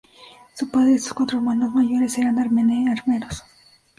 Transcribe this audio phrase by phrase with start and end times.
[0.55, 3.43] Su padre y sus cuatro hermanos mayores eran armeros.